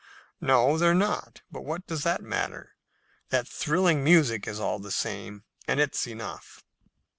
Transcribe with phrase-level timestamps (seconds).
[0.41, 2.73] "No, they're not; but what does it matter?
[3.29, 6.63] That thrilling music is always the same, and it's enough."